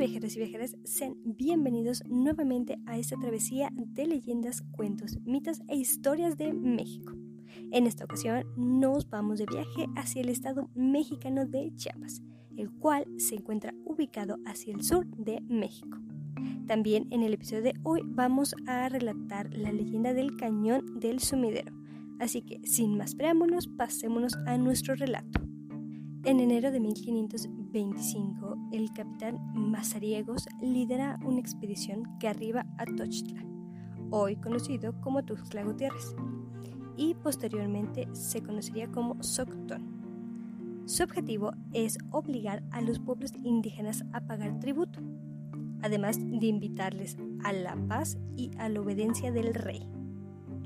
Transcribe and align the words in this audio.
viajeros 0.00 0.34
y 0.34 0.38
viajeras, 0.38 0.76
sean 0.82 1.14
bienvenidos 1.24 2.02
nuevamente 2.08 2.78
a 2.86 2.96
esta 2.96 3.16
travesía 3.20 3.70
de 3.74 4.06
leyendas, 4.06 4.62
cuentos, 4.72 5.18
mitos 5.26 5.60
e 5.68 5.76
historias 5.76 6.38
de 6.38 6.54
México. 6.54 7.12
En 7.70 7.86
esta 7.86 8.06
ocasión 8.06 8.46
nos 8.56 9.10
vamos 9.10 9.38
de 9.38 9.44
viaje 9.44 9.86
hacia 9.96 10.22
el 10.22 10.30
estado 10.30 10.70
mexicano 10.74 11.44
de 11.44 11.70
Chiapas, 11.76 12.22
el 12.56 12.70
cual 12.70 13.04
se 13.18 13.34
encuentra 13.34 13.74
ubicado 13.84 14.38
hacia 14.46 14.72
el 14.72 14.82
sur 14.82 15.06
de 15.18 15.42
México. 15.42 15.98
También 16.66 17.06
en 17.10 17.22
el 17.22 17.34
episodio 17.34 17.62
de 17.64 17.74
hoy 17.82 18.00
vamos 18.02 18.54
a 18.66 18.88
relatar 18.88 19.54
la 19.54 19.70
leyenda 19.70 20.14
del 20.14 20.34
cañón 20.38 20.98
del 20.98 21.20
sumidero. 21.20 21.74
Así 22.18 22.40
que 22.40 22.66
sin 22.66 22.96
más 22.96 23.14
preámbulos, 23.14 23.68
pasémonos 23.68 24.34
a 24.46 24.56
nuestro 24.56 24.94
relato. 24.94 25.49
En 26.22 26.38
enero 26.38 26.70
de 26.70 26.80
1525, 26.80 28.68
el 28.72 28.92
capitán 28.92 29.40
Mazariegos 29.54 30.46
lidera 30.60 31.18
una 31.24 31.40
expedición 31.40 32.02
que 32.18 32.28
arriba 32.28 32.66
a 32.76 32.84
Tochtla, 32.84 33.42
hoy 34.10 34.36
conocido 34.36 35.00
como 35.00 35.24
Tuxtla 35.24 35.64
Gutiérrez, 35.64 36.14
y 36.98 37.14
posteriormente 37.14 38.06
se 38.12 38.42
conocería 38.42 38.88
como 38.88 39.22
Soctón. 39.22 40.82
Su 40.84 41.04
objetivo 41.04 41.52
es 41.72 41.96
obligar 42.10 42.62
a 42.70 42.82
los 42.82 42.98
pueblos 42.98 43.32
indígenas 43.42 44.04
a 44.12 44.20
pagar 44.20 44.60
tributo, 44.60 45.00
además 45.80 46.18
de 46.18 46.46
invitarles 46.46 47.16
a 47.44 47.54
la 47.54 47.76
paz 47.88 48.18
y 48.36 48.50
a 48.58 48.68
la 48.68 48.82
obediencia 48.82 49.32
del 49.32 49.54
rey. 49.54 49.88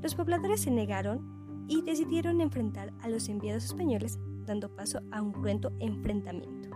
Los 0.01 0.15
pobladores 0.15 0.59
se 0.59 0.71
negaron 0.71 1.65
y 1.69 1.81
decidieron 1.81 2.41
enfrentar 2.41 2.91
a 3.01 3.07
los 3.07 3.29
enviados 3.29 3.63
españoles 3.63 4.19
dando 4.45 4.75
paso 4.75 5.01
a 5.11 5.21
un 5.21 5.31
cruento 5.31 5.71
enfrentamiento. 5.79 6.69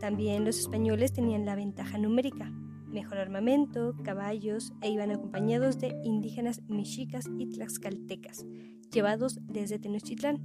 También 0.00 0.44
los 0.44 0.58
españoles 0.58 1.12
tenían 1.12 1.44
la 1.44 1.56
ventaja 1.56 1.98
numérica, 1.98 2.52
mejor 2.86 3.18
armamento, 3.18 3.94
caballos 4.04 4.72
e 4.80 4.90
iban 4.90 5.10
acompañados 5.10 5.78
de 5.78 5.94
indígenas 6.04 6.62
mexicas 6.68 7.26
y 7.38 7.46
tlaxcaltecas, 7.46 8.46
llevados 8.92 9.40
desde 9.42 9.78
Tenochtitlán. 9.78 10.40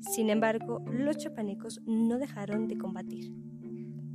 Sin 0.00 0.30
embargo, 0.30 0.84
los 0.90 1.16
chapanecos 1.18 1.80
no 1.86 2.18
dejaron 2.18 2.68
de 2.68 2.78
combatir. 2.78 3.32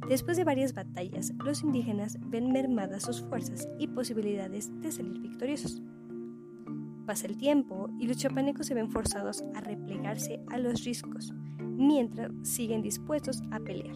Después 0.07 0.37
de 0.37 0.45
varias 0.45 0.73
batallas, 0.73 1.33
los 1.43 1.63
indígenas 1.63 2.17
ven 2.21 2.51
mermadas 2.51 3.03
sus 3.03 3.21
fuerzas 3.21 3.67
y 3.77 3.87
posibilidades 3.87 4.71
de 4.81 4.91
salir 4.91 5.19
victoriosos. 5.19 5.81
Pasa 7.07 7.25
el 7.25 7.37
tiempo 7.37 7.89
y 8.01 8.05
los 8.05 8.17
chapanecos 8.17 8.67
se 8.67 8.73
ven 8.73 8.91
forzados 8.91 9.41
a 9.55 9.61
replegarse 9.61 10.41
a 10.47 10.57
los 10.57 10.83
riscos, 10.83 11.33
mientras 11.57 12.29
siguen 12.43 12.81
dispuestos 12.81 13.41
a 13.49 13.61
pelear. 13.61 13.95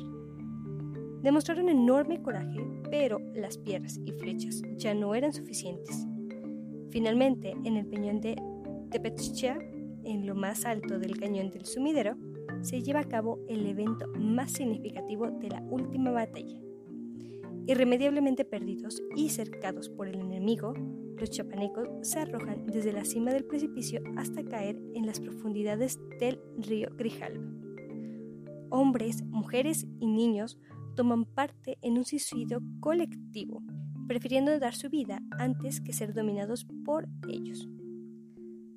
Demostraron 1.21 1.67
enorme 1.67 2.21
coraje, 2.21 2.65
pero 2.89 3.19
las 3.35 3.57
piedras 3.57 3.99
y 4.05 4.13
flechas 4.13 4.61
ya 4.77 4.93
no 4.93 5.13
eran 5.13 5.33
suficientes. 5.33 6.07
Finalmente, 6.89 7.53
en 7.65 7.75
el 7.75 7.85
peñón 7.85 8.21
de 8.21 8.41
Tepetchea, 8.91 9.59
en 10.05 10.25
lo 10.25 10.33
más 10.33 10.63
alto 10.63 10.97
del 10.97 11.19
cañón 11.19 11.49
del 11.49 11.65
sumidero, 11.65 12.15
se 12.61 12.81
lleva 12.81 13.01
a 13.01 13.09
cabo 13.09 13.39
el 13.49 13.67
evento 13.67 14.07
más 14.17 14.53
significativo 14.53 15.29
de 15.31 15.49
la 15.49 15.61
última 15.69 16.11
batalla. 16.11 16.61
Irremediablemente 17.67 18.45
perdidos 18.45 19.03
y 19.17 19.29
cercados 19.31 19.89
por 19.89 20.07
el 20.07 20.21
enemigo, 20.21 20.73
los 21.21 21.29
chapanecos 21.29 21.87
se 22.01 22.19
arrojan 22.19 22.65
desde 22.65 22.91
la 22.91 23.05
cima 23.05 23.31
del 23.31 23.45
precipicio 23.45 24.01
hasta 24.17 24.43
caer 24.43 24.81
en 24.95 25.05
las 25.05 25.19
profundidades 25.19 25.99
del 26.19 26.39
río 26.57 26.89
Grijalva. 26.97 27.47
Hombres, 28.71 29.23
mujeres 29.25 29.85
y 29.99 30.07
niños 30.07 30.57
toman 30.95 31.25
parte 31.25 31.77
en 31.83 31.99
un 31.99 32.05
suicidio 32.05 32.59
colectivo, 32.79 33.61
prefiriendo 34.07 34.57
dar 34.59 34.73
su 34.73 34.89
vida 34.89 35.21
antes 35.37 35.79
que 35.79 35.93
ser 35.93 36.13
dominados 36.15 36.65
por 36.83 37.07
ellos. 37.29 37.69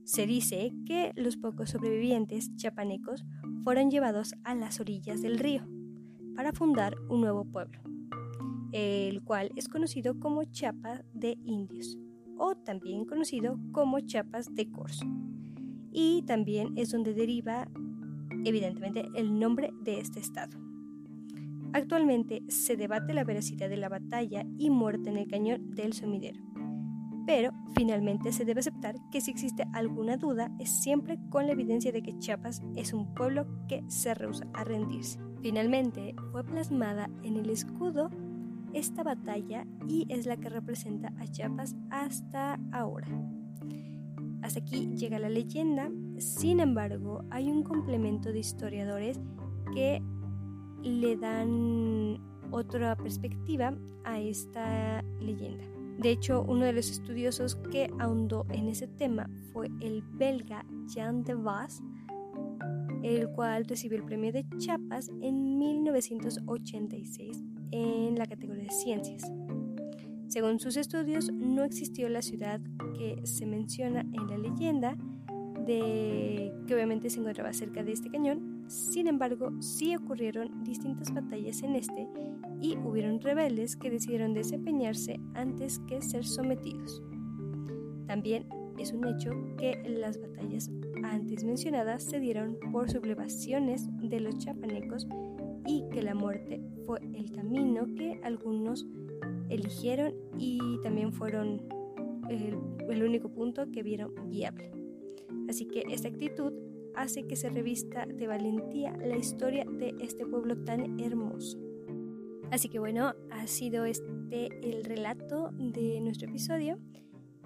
Se 0.05 0.27
dice 0.27 0.71
que 0.85 1.13
los 1.17 1.39
pocos 1.39 1.71
sobrevivientes 1.71 2.55
chapanecos 2.57 3.25
fueron 3.63 3.91
llevados 3.91 4.35
a 4.45 4.55
las 4.55 4.81
orillas 4.81 5.23
del 5.23 5.39
río 5.39 5.67
para 6.37 6.53
fundar 6.53 6.95
un 7.09 7.23
nuevo 7.23 7.47
pueblo 7.47 7.81
el 8.73 9.23
cual 9.23 9.53
es 9.55 9.69
conocido 9.69 10.19
como 10.19 10.43
Chapa 10.43 11.05
de 11.13 11.39
Indios 11.45 11.97
o 12.39 12.55
también 12.55 13.05
conocido 13.05 13.59
como 13.73 14.01
Chiapas 14.01 14.55
de 14.55 14.71
Corzo. 14.71 15.07
Y 15.93 16.23
también 16.23 16.73
es 16.77 16.91
donde 16.91 17.15
deriva 17.15 17.69
evidentemente 18.45 19.05
el 19.15 19.39
nombre 19.39 19.73
de 19.83 20.01
este 20.01 20.21
estado. 20.21 20.59
Actualmente 21.73 22.43
se 22.49 22.77
debate 22.77 23.15
la 23.15 23.25
veracidad 23.25 23.69
de 23.69 23.77
la 23.77 23.89
batalla 23.89 24.45
y 24.59 24.71
muerte 24.71 25.11
en 25.11 25.17
el 25.17 25.27
cañón 25.27 25.75
del 25.75 25.93
sumidero. 25.93 26.41
Pero 27.27 27.53
finalmente 27.75 28.33
se 28.33 28.45
debe 28.45 28.61
aceptar 28.61 28.95
que 29.11 29.21
si 29.21 29.31
existe 29.31 29.65
alguna 29.73 30.17
duda 30.17 30.51
es 30.61 30.71
siempre 30.71 31.19
con 31.31 31.47
la 31.47 31.53
evidencia 31.53 31.91
de 31.91 32.03
que 32.03 32.17
Chiapas 32.19 32.63
es 32.77 32.93
un 32.93 33.15
pueblo 33.15 33.47
que 33.67 33.83
se 33.89 34.15
rehúsa 34.15 34.47
a 34.53 34.63
rendirse. 34.63 35.19
Finalmente 35.41 36.15
fue 36.31 36.45
plasmada 36.45 37.11
en 37.23 37.37
el 37.39 37.51
escudo 37.51 38.11
esta 38.75 39.03
batalla 39.03 39.67
y 39.89 40.07
es 40.09 40.27
la 40.27 40.37
que 40.37 40.49
representa 40.49 41.13
a 41.19 41.27
Chiapas 41.27 41.75
hasta 41.91 42.59
ahora. 42.73 43.09
Hasta 44.43 44.61
aquí 44.61 44.89
llega 44.97 45.19
la 45.19 45.31
leyenda, 45.31 45.91
sin 46.19 46.61
embargo 46.61 47.25
hay 47.31 47.51
un 47.51 47.63
complemento 47.63 48.31
de 48.31 48.41
historiadores 48.41 49.19
que 49.73 50.03
le 50.83 51.17
dan 51.17 52.21
otra 52.51 52.95
perspectiva 52.95 53.75
a 54.05 54.21
esta 54.21 55.03
leyenda. 55.21 55.65
De 55.99 56.11
hecho, 56.11 56.45
uno 56.47 56.65
de 56.67 56.73
los 56.73 56.91
estudiosos 56.91 57.57
que 57.71 57.89
ahondó 57.99 58.45
en 58.51 58.69
ese 58.69 58.87
tema 58.89 59.31
fue 59.53 59.71
el 59.81 60.03
belga 60.03 60.67
Jan 60.93 61.23
de 61.25 61.35
Vaz, 61.35 61.83
el 63.03 63.31
cual 63.31 63.65
recibió 63.65 63.99
el 63.99 64.05
premio 64.05 64.33
de 64.33 64.45
Chiapas 64.59 65.11
en 65.23 65.59
1986 65.59 67.54
en 67.75 68.17
la 68.17 68.27
categoría 68.27 68.65
de 68.65 68.71
ciencias. 68.71 69.25
Según 70.29 70.61
sus 70.61 70.77
estudios, 70.77 71.33
no 71.33 71.65
existió 71.65 72.09
la 72.09 72.23
ciudad 72.23 72.61
que 72.97 73.21
se 73.25 73.47
menciona 73.47 74.01
en 74.01 74.27
la 74.29 74.39
leyenda, 74.39 74.97
de 75.67 76.53
que 76.67 76.75
obviamente 76.75 77.11
se 77.11 77.21
encontraba 77.21 77.53
cerca 77.53 77.83
de 77.83 77.93
este 77.93 78.11
cañón. 78.11 78.65
Sin 78.69 79.07
embargo, 79.07 79.51
sí 79.61 79.97
ocurrieron 79.97 80.63
distintas 80.63 81.13
batallas 81.13 81.63
en 81.63 81.77
este 81.77 82.09
y 82.61 82.77
hubieron 82.77 83.21
rebeldes 83.21 83.77
que 83.77 83.91
decidieron 83.91 84.35
desempeñarse 84.35 85.21
antes 85.35 85.81
que 85.81 86.01
ser 86.01 86.25
sometidos. 86.25 87.03
También 88.07 88.47
es 88.79 88.93
un 88.93 89.07
hecho 89.07 89.31
que 89.57 89.83
las 89.87 90.21
batallas 90.21 90.71
antes 91.03 91.45
mencionadas 91.45 92.05
se 92.05 92.21
dieron 92.21 92.59
por 92.73 92.91
sublevaciones 92.91 93.89
de 94.01 94.21
los 94.21 94.39
chapanecos 94.39 95.07
y 95.67 95.85
que 95.91 96.03
la 96.03 96.15
muerte 96.15 96.61
fue 96.87 97.01
el 97.15 97.33
camino 97.33 97.87
que 97.95 98.21
algunos 98.23 98.87
eligieron 99.49 100.15
y 100.39 100.59
también 100.83 101.13
fueron 101.13 101.63
el, 102.29 103.03
único 103.03 103.29
punto 103.29 103.71
que 103.71 103.83
vieron 103.83 104.13
viable. 104.29 104.71
Así 105.49 105.67
que 105.67 105.85
esta 105.91 106.09
actitud 106.09 106.53
hace 106.95 107.27
que 107.27 107.37
se 107.37 107.51
revista 107.51 108.07
de 108.07 108.27
valentía 108.27 108.97
la 108.97 109.17
historia 109.17 109.65
de 109.65 109.95
este 110.01 110.25
pueblo 110.27 110.57
tan 110.65 111.01
hermoso. 111.01 111.59
Así 112.51 112.69
que 112.69 112.79
bueno, 112.79 113.15
ha 113.31 113.47
sido 113.47 113.85
este 113.85 114.49
el 114.63 114.85
relato 114.85 115.51
de 115.59 116.01
nuestro 116.01 116.29
episodio. 116.29 116.79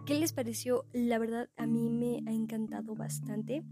¿Qué 0.06 0.14
les 0.14 0.32
pareció? 0.32 0.84
La 0.92 1.18
verdad 1.18 1.48
a 1.56 1.66
mí 1.66 1.88
me 1.88 2.20
ha 2.26 2.34
encantado 2.34 2.94
bastante. 2.94 3.62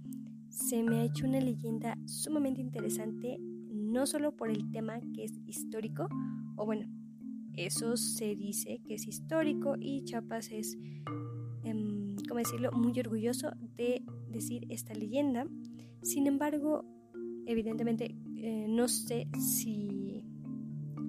Se 0.48 0.82
me 0.82 1.00
ha 1.00 1.04
hecho 1.04 1.26
una 1.26 1.40
leyenda 1.40 1.98
sumamente 2.06 2.60
interesante 2.60 3.38
no 3.86 4.06
solo 4.06 4.33
por 4.33 4.50
el 4.50 4.71
tema 4.71 5.00
que 5.15 5.24
es 5.24 5.33
histórico, 5.47 6.09
o 6.56 6.66
bueno, 6.66 6.86
eso 7.54 7.97
se 7.97 8.36
dice 8.36 8.80
que 8.86 8.94
es 8.94 9.06
histórico 9.06 9.77
y 9.80 10.04
Chiapas 10.04 10.50
es, 10.53 10.77
eh, 11.65 12.16
¿cómo 12.28 12.38
decirlo?, 12.38 12.71
muy 12.72 12.98
orgulloso 13.00 13.50
de 13.77 14.04
decir 14.28 14.66
esta 14.68 14.94
leyenda. 14.94 15.47
Sin 16.03 16.27
embargo, 16.27 16.84
evidentemente 17.47 18.15
eh, 18.36 18.66
no 18.68 18.88
sé 18.88 19.28
si, 19.38 20.22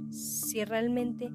si 0.10 0.64
realmente 0.64 1.30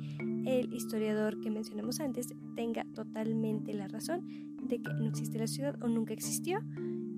el 0.47 0.73
historiador 0.73 1.41
que 1.41 1.51
mencionamos 1.51 2.01
antes 2.01 2.29
tenga 2.57 2.85
totalmente 2.95 3.75
la 3.75 3.89
razón 3.89 4.27
de 4.63 4.81
que 4.81 4.93
no 4.95 5.07
existe 5.07 5.39
la 5.39 5.47
ciudad 5.47 5.77
o 5.83 5.89
nunca 5.89 6.15
existió. 6.15 6.61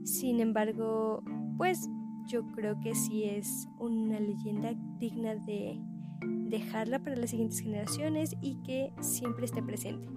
Sin 0.02 0.40
embargo, 0.40 1.22
pues 1.56 1.88
yo 2.26 2.46
creo 2.52 2.78
que 2.80 2.94
sí 2.94 3.24
es 3.24 3.68
una 3.78 4.20
leyenda 4.20 4.74
digna 4.98 5.34
de 5.34 5.80
dejarla 6.48 6.98
para 6.98 7.16
las 7.16 7.30
siguientes 7.30 7.60
generaciones 7.60 8.36
y 8.40 8.56
que 8.62 8.92
siempre 9.00 9.44
esté 9.44 9.62
presente. 9.62 10.08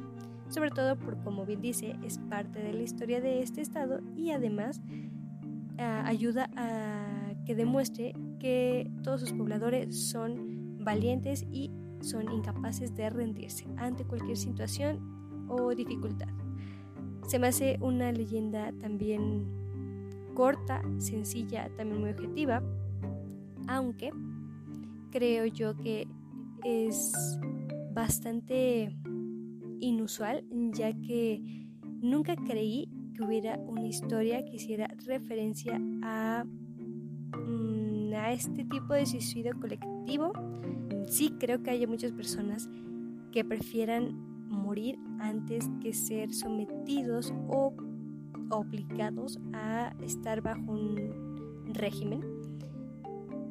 Sobre 0.49 0.71
todo 0.71 0.97
por, 0.97 1.21
como 1.23 1.45
bien 1.45 1.61
dice, 1.61 1.95
es 2.03 2.19
parte 2.19 2.59
de 2.59 2.73
la 2.73 2.83
historia 2.83 3.19
de 3.19 3.41
este 3.41 3.61
estado 3.61 3.99
y 4.15 4.31
además 4.31 4.81
ah, 5.77 6.03
ayuda 6.05 6.49
a 6.55 7.33
que 7.45 7.55
demuestre 7.55 8.13
que 8.39 8.89
todos 9.03 9.21
sus 9.21 9.33
pobladores 9.33 10.09
son 10.09 10.77
valientes 10.83 11.45
y 11.51 11.71
son 12.01 12.31
incapaces 12.31 12.95
de 12.95 13.09
rendirse 13.09 13.65
ante 13.77 14.05
cualquier 14.05 14.37
situación 14.37 15.45
o 15.49 15.73
dificultad. 15.75 16.29
Se 17.27 17.39
me 17.39 17.47
hace 17.47 17.77
una 17.81 18.11
leyenda 18.11 18.71
también 18.79 19.56
corta, 20.37 20.83
sencilla, 20.99 21.67
también 21.77 21.99
muy 21.99 22.11
objetiva, 22.11 22.61
aunque 23.67 24.11
creo 25.09 25.47
yo 25.47 25.75
que 25.77 26.07
es 26.63 27.39
bastante 27.91 28.95
inusual, 29.79 30.45
ya 30.73 30.93
que 30.93 31.41
nunca 32.03 32.35
creí 32.35 32.87
que 33.15 33.23
hubiera 33.23 33.57
una 33.57 33.87
historia 33.87 34.45
que 34.45 34.57
hiciera 34.57 34.87
referencia 35.07 35.81
a, 36.03 36.45
mm, 36.45 38.13
a 38.13 38.31
este 38.31 38.63
tipo 38.63 38.93
de 38.93 39.07
suicidio 39.07 39.59
colectivo. 39.59 40.33
Sí 41.07 41.33
creo 41.39 41.63
que 41.63 41.71
hay 41.71 41.87
muchas 41.87 42.11
personas 42.11 42.69
que 43.31 43.43
prefieran 43.43 44.13
morir 44.49 44.99
antes 45.17 45.67
que 45.81 45.93
ser 45.93 46.31
sometidos 46.31 47.33
o 47.47 47.73
obligados 48.49 49.39
a 49.53 49.93
estar 50.01 50.41
bajo 50.41 50.71
un 50.71 51.63
régimen. 51.73 52.21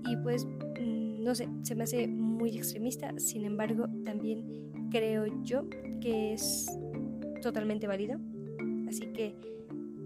Y 0.08 0.16
pues, 0.18 0.46
mm, 0.46 1.22
no 1.22 1.34
sé, 1.34 1.48
se 1.62 1.74
me 1.74 1.84
hace 1.84 2.06
muy 2.08 2.56
extremista, 2.56 3.12
sin 3.18 3.44
embargo, 3.44 3.86
también 4.04 4.70
creo 4.90 5.26
yo 5.42 5.68
que 6.00 6.32
es 6.32 6.66
totalmente 7.42 7.86
válido. 7.86 8.18
Así 8.88 9.06
que 9.12 9.34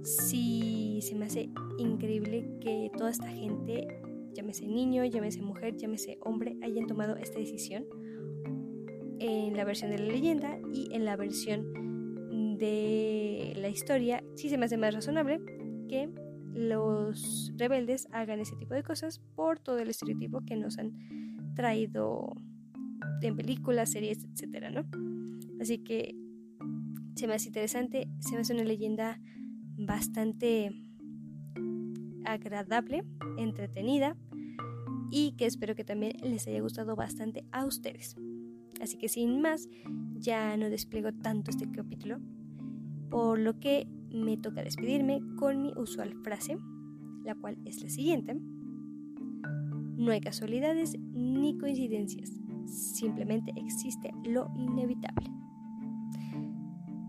sí 0.02 1.00
se 1.02 1.14
me 1.14 1.26
hace 1.26 1.50
increíble 1.78 2.48
que 2.60 2.90
toda 2.96 3.10
esta 3.10 3.28
gente, 3.28 3.86
llámese 4.32 4.66
niño, 4.66 5.04
llámese 5.04 5.42
mujer, 5.42 5.76
llámese 5.76 6.18
hombre, 6.22 6.56
hayan 6.62 6.86
tomado 6.86 7.16
esta 7.16 7.38
decisión 7.38 7.84
en 9.18 9.54
la 9.56 9.64
versión 9.64 9.90
de 9.90 9.98
la 9.98 10.06
leyenda 10.06 10.58
y 10.72 10.88
en 10.94 11.04
la 11.04 11.16
versión 11.16 11.89
de 12.60 13.54
la 13.56 13.68
historia, 13.68 14.22
sí 14.36 14.48
se 14.48 14.58
me 14.58 14.66
hace 14.66 14.76
más 14.76 14.94
razonable 14.94 15.40
que 15.88 16.08
los 16.52 17.52
rebeldes 17.56 18.06
hagan 18.12 18.38
ese 18.40 18.54
tipo 18.56 18.74
de 18.74 18.82
cosas 18.82 19.20
por 19.34 19.58
todo 19.58 19.78
el 19.78 19.88
estereotipo 19.88 20.42
que 20.44 20.56
nos 20.56 20.78
han 20.78 20.92
traído 21.54 22.32
en 23.22 23.36
películas, 23.36 23.90
series, 23.90 24.24
etcétera, 24.24 24.70
¿no? 24.70 24.84
Así 25.60 25.78
que 25.78 26.14
se 27.16 27.26
me 27.26 27.34
hace 27.34 27.48
interesante, 27.48 28.08
se 28.20 28.34
me 28.34 28.40
hace 28.40 28.54
una 28.54 28.64
leyenda 28.64 29.20
bastante 29.76 30.70
agradable, 32.24 33.04
entretenida 33.38 34.16
y 35.10 35.32
que 35.32 35.46
espero 35.46 35.74
que 35.74 35.84
también 35.84 36.12
les 36.22 36.46
haya 36.46 36.60
gustado 36.60 36.94
bastante 36.94 37.44
a 37.52 37.64
ustedes. 37.64 38.16
Así 38.80 38.96
que 38.96 39.08
sin 39.08 39.40
más, 39.40 39.68
ya 40.16 40.56
no 40.56 40.70
despliego 40.70 41.12
tanto 41.12 41.50
este 41.50 41.70
capítulo, 41.70 42.18
por 43.10 43.38
lo 43.38 43.58
que 43.58 43.86
me 44.12 44.36
toca 44.36 44.62
despedirme 44.62 45.20
con 45.36 45.62
mi 45.62 45.72
usual 45.76 46.14
frase, 46.22 46.56
la 47.24 47.34
cual 47.34 47.58
es 47.64 47.82
la 47.82 47.88
siguiente. 47.88 48.36
No 49.96 50.12
hay 50.12 50.20
casualidades 50.20 50.98
ni 51.12 51.58
coincidencias, 51.58 52.30
simplemente 52.64 53.52
existe 53.56 54.12
lo 54.24 54.50
inevitable. 54.56 55.30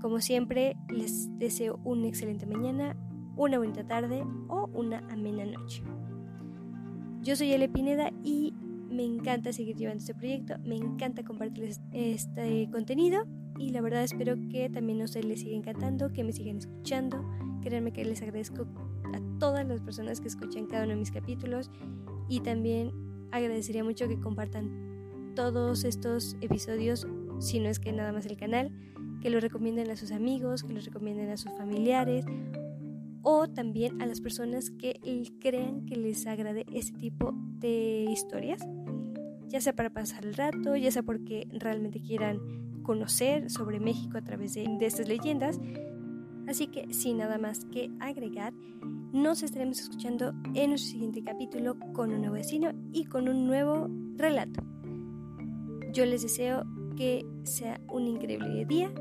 Como 0.01 0.19
siempre, 0.19 0.75
les 0.89 1.29
deseo 1.37 1.79
una 1.83 2.07
excelente 2.07 2.45
mañana, 2.45 2.97
una 3.37 3.59
bonita 3.59 3.85
tarde 3.87 4.23
o 4.49 4.67
una 4.73 4.99
amena 5.09 5.45
noche. 5.45 5.83
Yo 7.21 7.35
soy 7.35 7.53
Ale 7.53 7.69
Pineda 7.69 8.11
y 8.23 8.53
me 8.89 9.05
encanta 9.05 9.53
seguir 9.53 9.77
llevando 9.77 9.99
este 9.99 10.15
proyecto, 10.15 10.55
me 10.65 10.75
encanta 10.75 11.23
compartirles 11.23 11.79
este 11.93 12.67
contenido 12.71 13.25
y 13.61 13.69
la 13.69 13.81
verdad 13.81 14.03
espero 14.03 14.35
que 14.49 14.69
también 14.69 15.01
a 15.01 15.05
ustedes 15.05 15.25
les 15.25 15.41
siga 15.41 15.55
encantando, 15.55 16.11
que 16.11 16.23
me 16.23 16.33
sigan 16.33 16.57
escuchando. 16.57 17.23
Créanme 17.61 17.93
que 17.93 18.03
les 18.03 18.21
agradezco 18.23 18.65
a 19.13 19.39
todas 19.39 19.67
las 19.67 19.81
personas 19.81 20.19
que 20.19 20.27
escuchan 20.27 20.65
cada 20.65 20.83
uno 20.83 20.93
de 20.93 20.99
mis 20.99 21.11
capítulos 21.11 21.69
y 22.27 22.39
también 22.39 22.91
agradecería 23.31 23.83
mucho 23.83 24.07
que 24.07 24.19
compartan 24.19 25.33
todos 25.35 25.83
estos 25.83 26.35
episodios, 26.41 27.07
si 27.39 27.59
no 27.59 27.69
es 27.69 27.79
que 27.79 27.93
nada 27.93 28.11
más 28.11 28.25
el 28.25 28.35
canal, 28.35 28.71
que 29.21 29.29
lo 29.29 29.39
recomienden 29.39 29.91
a 29.91 29.95
sus 29.95 30.11
amigos, 30.11 30.63
que 30.63 30.73
lo 30.73 30.81
recomienden 30.81 31.29
a 31.29 31.37
sus 31.37 31.51
familiares 31.51 32.25
o 33.21 33.47
también 33.47 34.01
a 34.01 34.07
las 34.07 34.21
personas 34.21 34.71
que 34.71 34.99
crean 35.39 35.85
que 35.85 35.97
les 35.97 36.25
agrade 36.25 36.65
este 36.73 36.97
tipo 36.97 37.31
de 37.59 38.07
historias, 38.09 38.67
ya 39.47 39.61
sea 39.61 39.75
para 39.75 39.91
pasar 39.91 40.25
el 40.25 40.33
rato, 40.33 40.75
ya 40.75 40.89
sea 40.89 41.03
porque 41.03 41.47
realmente 41.51 42.01
quieran 42.01 42.39
conocer 42.83 43.49
sobre 43.49 43.79
México 43.79 44.17
a 44.17 44.21
través 44.21 44.53
de, 44.53 44.65
estas 44.81 45.07
leyendas. 45.07 45.59
Así 46.47 46.67
que 46.67 46.93
sin 46.93 47.17
nada 47.17 47.37
más 47.37 47.65
que 47.65 47.89
agregar, 47.99 48.53
nos 49.13 49.43
estaremos 49.43 49.79
escuchando 49.79 50.33
en 50.53 50.71
nuestro 50.71 50.91
siguiente 50.91 51.23
capítulo 51.23 51.77
con 51.93 52.11
un 52.11 52.21
nuevo 52.21 52.35
vecino 52.35 52.71
y 52.91 53.05
con 53.05 53.27
un 53.29 53.45
nuevo 53.45 53.89
relato. 54.15 54.61
Yo 55.93 56.05
les 56.05 56.21
deseo 56.23 56.63
que 56.95 57.25
sea 57.43 57.79
un 57.89 58.07
increíble 58.07 58.65
día 58.65 58.91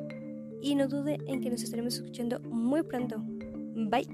y 0.61 0.75
no 0.75 0.89
dude 0.89 1.19
en 1.27 1.41
que 1.41 1.51
nos 1.51 1.63
estaremos 1.63 1.95
escuchando 1.95 2.41
muy 2.41 2.83
pronto. 2.83 3.23
Bye. 3.89 4.09